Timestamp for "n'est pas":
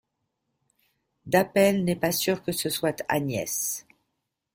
1.83-2.11